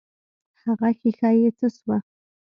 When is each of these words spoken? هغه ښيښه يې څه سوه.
هغه 0.63 0.89
ښيښه 0.99 1.29
يې 1.39 1.49
څه 1.57 1.67
سوه. 1.77 1.97